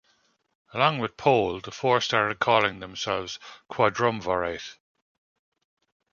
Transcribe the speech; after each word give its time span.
Along 0.73 0.97
with 0.97 1.15
Pohl, 1.15 1.59
the 1.59 1.69
four 1.69 2.01
started 2.01 2.39
calling 2.39 2.79
themselves 2.79 3.37
the 3.69 3.75
"Quadrumvirate". 3.75 4.77